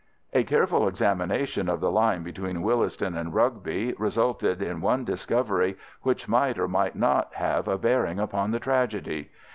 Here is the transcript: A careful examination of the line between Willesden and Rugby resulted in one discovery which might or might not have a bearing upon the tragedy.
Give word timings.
A 0.33 0.43
careful 0.43 0.87
examination 0.87 1.69
of 1.69 1.79
the 1.79 1.91
line 1.91 2.23
between 2.23 2.63
Willesden 2.63 3.15
and 3.15 3.35
Rugby 3.35 3.93
resulted 3.99 4.59
in 4.59 4.81
one 4.81 5.05
discovery 5.05 5.77
which 6.01 6.27
might 6.27 6.57
or 6.57 6.67
might 6.67 6.95
not 6.95 7.35
have 7.35 7.67
a 7.67 7.77
bearing 7.77 8.19
upon 8.19 8.49
the 8.49 8.59
tragedy. 8.59 9.29